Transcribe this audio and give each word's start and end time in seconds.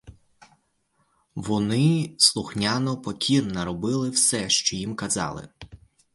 Вони 1.35 2.15
слухняно, 2.17 3.01
покірно 3.01 3.65
робили 3.65 4.09
все, 4.09 4.49
що 4.49 4.75
їм 4.75 4.95
казали. 4.95 5.49